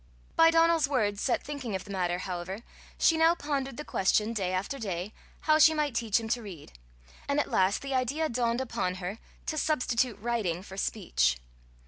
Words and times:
By 0.35 0.49
Donal's 0.49 0.87
words 0.87 1.21
set 1.21 1.43
thinking 1.43 1.75
of 1.75 1.83
the 1.83 1.91
matter, 1.91 2.17
however, 2.17 2.63
she 2.97 3.17
now 3.17 3.35
pondered 3.35 3.77
the 3.77 3.85
question 3.85 4.33
day 4.33 4.51
after 4.51 4.79
day, 4.79 5.13
how 5.41 5.59
she 5.59 5.75
might 5.75 5.93
teach 5.93 6.19
him 6.19 6.27
to 6.29 6.41
read; 6.41 6.71
and 7.27 7.39
at 7.39 7.51
last 7.51 7.83
the 7.83 7.93
idea 7.93 8.27
dawned 8.27 8.61
upon 8.61 8.95
her 8.95 9.19
to 9.45 9.59
substitute 9.59 10.17
writing 10.19 10.63
for 10.63 10.75
speech. 10.75 11.37